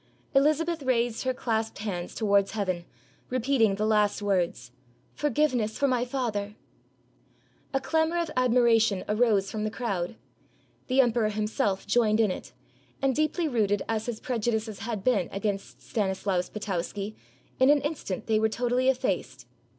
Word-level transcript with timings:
Elizabeth 0.33 0.81
raised 0.81 1.25
her 1.25 1.31
clasped 1.35 1.77
hands 1.77 2.15
towards 2.15 2.53
heaven, 2.53 2.85
repeating 3.29 3.75
the 3.75 3.85
last 3.85 4.19
words, 4.19 4.71
"For 5.13 5.29
giveness 5.29 5.77
for 5.77 5.87
my 5.87 6.05
father!" 6.05 6.55
179 7.69 7.73
RUSSIA 7.73 7.77
A 7.77 7.81
clamor 7.87 8.17
of 8.19 8.31
admiration 8.35 9.05
arose 9.07 9.51
from 9.51 9.63
the 9.63 9.69
crowd! 9.69 10.15
The 10.87 11.01
emperor 11.01 11.29
himself 11.29 11.85
joined 11.85 12.19
in 12.19 12.31
it; 12.31 12.51
and 12.99 13.13
deeply 13.15 13.47
rooted 13.47 13.83
as 13.87 14.07
his 14.07 14.19
prejudices 14.19 14.79
had 14.79 15.03
been 15.03 15.29
against 15.31 15.83
Stanislaus 15.87 16.49
Potowsky, 16.49 17.15
in 17.59 17.69
an 17.69 17.81
instant 17.81 18.25
they 18.25 18.39
were 18.39 18.49
totally 18.49 18.89
effaced. 18.89 19.45